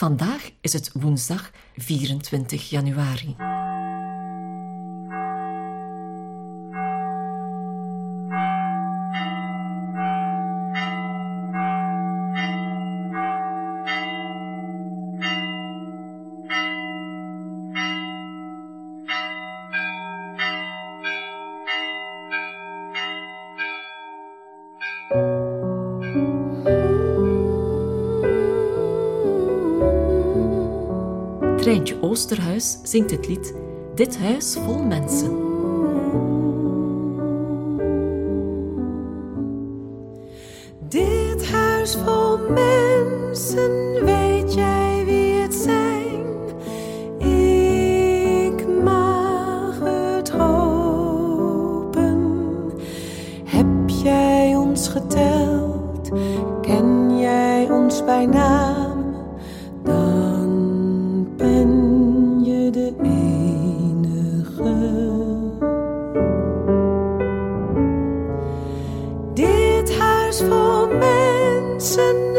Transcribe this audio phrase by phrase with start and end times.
[0.00, 3.36] Vandaag is het woensdag 24 januari.
[31.60, 33.54] Treintje Oosterhuis zingt het lied
[33.94, 35.49] Dit huis vol mensen.
[71.80, 72.29] Mensen,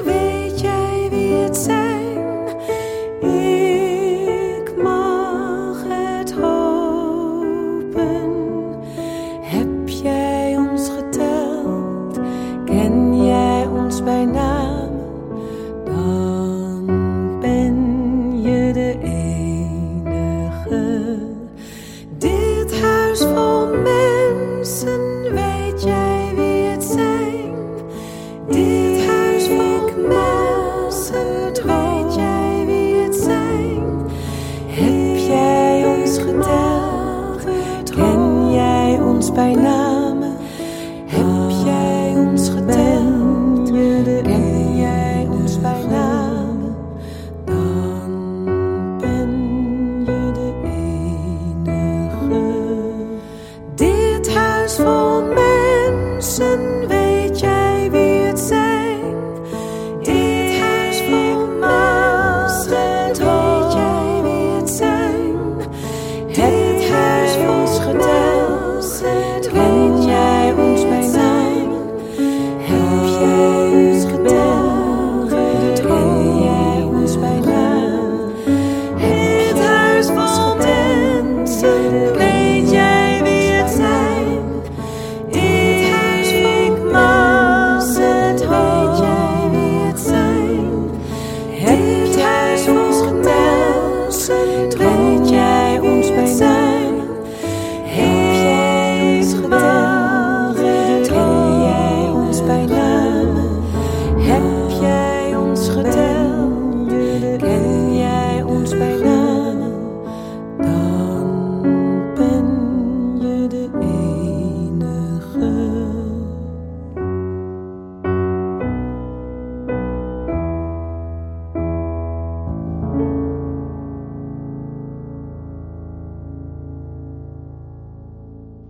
[39.36, 39.91] jij ons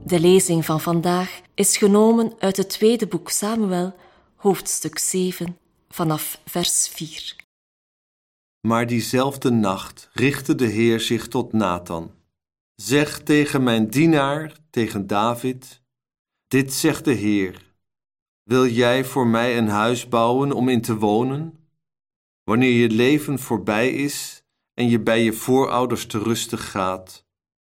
[0.06, 3.94] De lezing van vandaag is genomen uit het tweede boek Samuel,
[4.36, 5.58] hoofdstuk 7,
[5.90, 7.36] vanaf vers 4.
[8.68, 12.12] Maar diezelfde nacht richtte de Heer zich tot Nathan.
[12.76, 15.82] Zeg tegen mijn dienaar, tegen David:
[16.48, 17.74] Dit zegt de Heer:
[18.44, 21.68] Wil jij voor mij een huis bouwen om in te wonen?
[22.44, 27.26] Wanneer je leven voorbij is en je bij je voorouders te rusten gaat,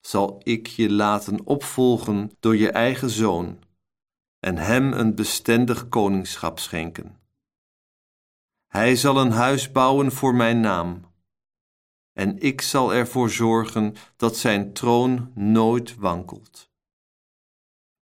[0.08, 3.58] zal ik je laten opvolgen door je eigen zoon
[4.38, 7.20] en hem een bestendig koningschap schenken.
[8.66, 11.04] Hij zal een huis bouwen voor mijn naam.
[12.12, 16.70] En ik zal ervoor zorgen dat zijn troon nooit wankelt.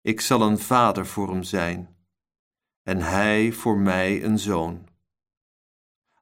[0.01, 1.97] Ik zal een vader voor hem zijn,
[2.83, 4.89] en hij voor mij een zoon.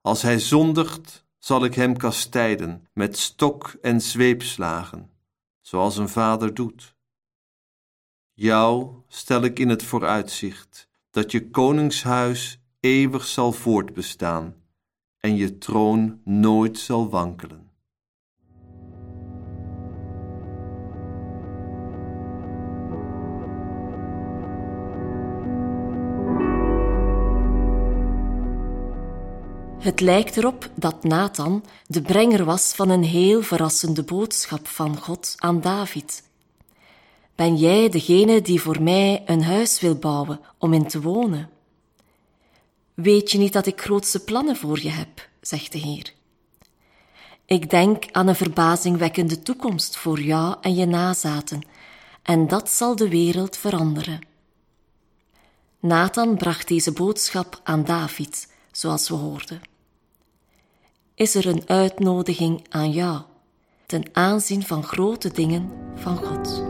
[0.01, 5.20] Als hij zondigt, zal ik hem kastijden met stok en zweepslagen,
[5.61, 6.95] zoals een vader doet.
[8.33, 14.55] Jou stel ik in het vooruitzicht dat je koningshuis eeuwig zal voortbestaan
[15.19, 17.70] en je troon nooit zal wankelen.
[29.81, 35.35] Het lijkt erop dat Nathan de brenger was van een heel verrassende boodschap van God
[35.37, 36.23] aan David.
[37.35, 41.51] Ben jij degene die voor mij een huis wil bouwen om in te wonen?
[42.95, 46.13] Weet je niet dat ik grootste plannen voor je heb, zegt de Heer.
[47.45, 51.67] Ik denk aan een verbazingwekkende toekomst voor jou en je nazaten,
[52.23, 54.27] en dat zal de wereld veranderen.
[55.79, 59.70] Nathan bracht deze boodschap aan David, zoals we hoorden.
[61.21, 63.21] Is er een uitnodiging aan jou,
[63.87, 66.70] ten aanzien van grote dingen van God?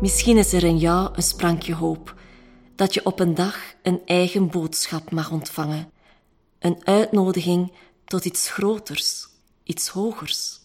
[0.00, 2.14] Misschien is er in jou een sprankje hoop
[2.74, 5.90] dat je op een dag een eigen boodschap mag ontvangen,
[6.58, 7.72] een uitnodiging
[8.04, 9.28] tot iets groters,
[9.62, 10.60] iets hogers.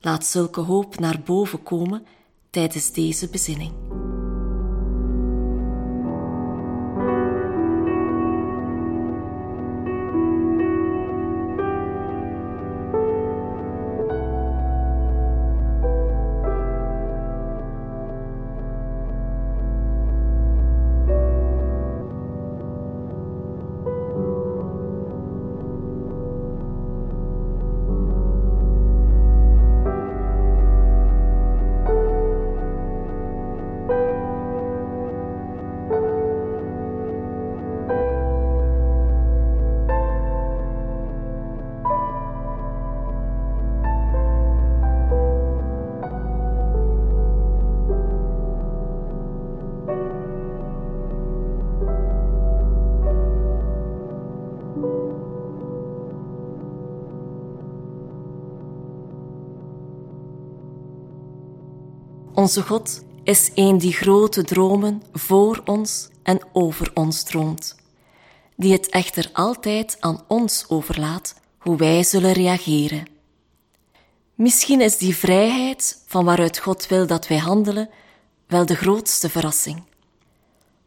[0.00, 2.06] Laat zulke hoop naar boven komen
[2.50, 3.72] tijdens deze bezinning.
[62.46, 67.76] Onze God is een die grote dromen voor ons en over ons droomt,
[68.56, 73.08] die het echter altijd aan ons overlaat hoe wij zullen reageren.
[74.34, 77.90] Misschien is die vrijheid van waaruit God wil dat wij handelen
[78.46, 79.82] wel de grootste verrassing.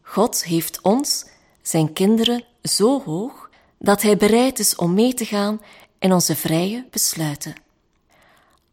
[0.02, 1.26] God heeft ons,
[1.62, 5.60] zijn kinderen, zo hoog dat Hij bereid is om mee te gaan
[5.98, 7.54] in onze vrije besluiten.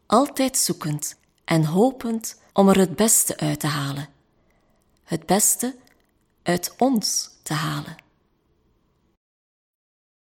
[0.06, 4.08] Altijd zoekend en hopend om er het beste uit te halen.
[5.04, 5.76] Het beste
[6.42, 7.96] uit ons te halen.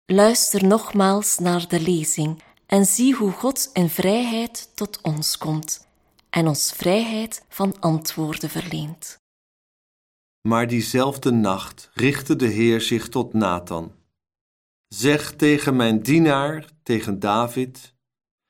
[0.06, 5.88] Luister nogmaals naar de lezing en zie hoe God in vrijheid tot ons komt
[6.30, 9.18] en ons vrijheid van antwoorden verleent.
[10.48, 13.92] Maar diezelfde nacht richtte de Heer zich tot Nathan.
[14.88, 17.94] Zeg tegen mijn dienaar, tegen David: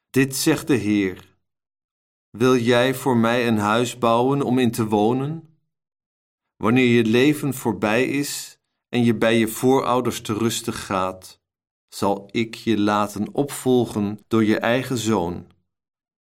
[0.09, 1.36] Dit zegt de Heer
[2.37, 5.57] wil jij voor mij een huis bouwen om in te wonen?
[6.56, 11.41] Wanneer je leven voorbij is en je bij je voorouders te rusten gaat,
[11.87, 15.47] zal ik je laten opvolgen door je eigen zoon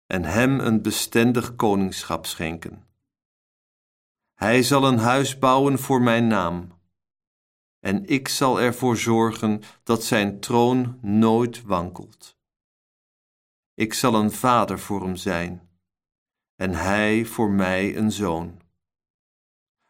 [0.07, 2.87] en hem een bestendig koningschap schenken.
[4.35, 6.73] Hij zal een huis bouwen voor mijn naam,
[7.81, 12.37] en ik zal ervoor zorgen dat zijn troon nooit wankelt.
[13.75, 15.66] Ik zal een vader voor hem zijn
[16.57, 18.61] en hij voor mij een zoon.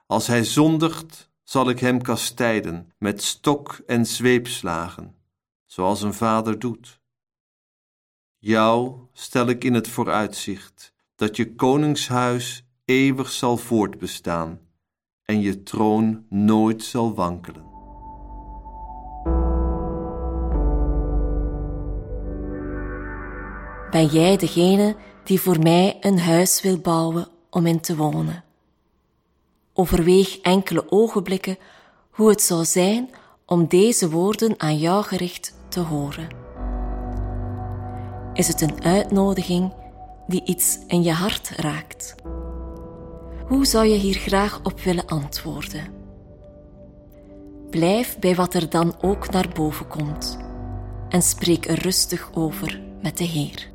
[0.06, 5.14] Als hij zondigt, zal ik hem kastijden met stok en zweepslagen,
[5.64, 7.00] zoals een vader doet.
[8.38, 14.60] Jou stel ik in het vooruitzicht dat je koningshuis eeuwig zal voortbestaan
[15.22, 17.75] en je troon nooit zal wankelen.
[23.96, 28.44] Ben jij degene die voor mij een huis wil bouwen om in te wonen.
[29.72, 31.58] Overweeg enkele ogenblikken
[32.10, 33.10] hoe het zou zijn
[33.46, 36.28] om deze woorden aan jou gericht te horen.
[38.32, 39.72] Is het een uitnodiging
[40.26, 42.14] die iets in je hart raakt?
[43.46, 45.92] Hoe zou je hier graag op willen antwoorden?
[47.70, 50.38] Blijf bij wat er dan ook naar boven komt
[51.08, 53.74] en spreek er rustig over met de Heer.